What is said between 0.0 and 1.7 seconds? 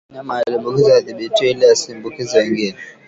Mnyama aliyeambukizwa adhibitiwe ili